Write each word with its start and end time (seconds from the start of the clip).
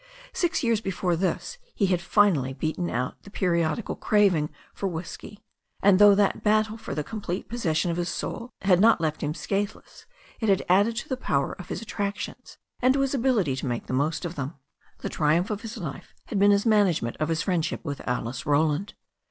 Six 0.33 0.63
years 0.63 0.81
before 0.81 1.15
this 1.15 1.59
he 1.75 1.85
had 1.85 2.01
finally 2.01 2.53
beaten 2.53 2.89
out 2.89 3.17
his 3.21 3.31
periodical 3.33 3.95
craving 3.95 4.49
for 4.73 4.87
whisky, 4.89 5.43
and 5.79 5.99
though 5.99 6.15
that 6.15 6.41
battle 6.41 6.75
for 6.75 6.95
the 6.95 7.03
complete 7.03 7.47
possession 7.47 7.91
of 7.91 7.97
his 7.97 8.09
soul 8.09 8.49
had 8.63 8.79
not 8.79 8.99
left 8.99 9.21
him 9.21 9.35
scatheless 9.35 10.07
it 10.39 10.49
had 10.49 10.65
added 10.67 10.95
to 10.95 11.07
the 11.07 11.17
power 11.17 11.53
of 11.53 11.69
his 11.69 11.83
attrac 11.83 12.15
tions 12.17 12.57
and 12.81 12.95
to 12.95 13.01
his 13.01 13.13
ability 13.13 13.55
to 13.57 13.67
make 13.67 13.85
the 13.85 13.93
most 13.93 14.25
of 14.25 14.33
them. 14.33 14.55
The 15.01 15.09
triumph 15.09 15.51
of 15.51 15.61
his 15.61 15.77
life 15.77 16.15
had 16.25 16.39
been 16.39 16.49
his 16.49 16.65
management 16.65 17.15
of 17.19 17.29
his. 17.29 17.43
friendship 17.43 17.85
with 17.85 18.01
Alice 18.07 18.43
Roland. 18.43 18.95